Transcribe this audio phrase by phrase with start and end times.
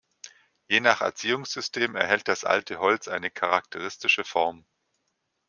[0.67, 4.65] Je nach Erziehungssystem erhält das alte Holz eine charakteristische Form.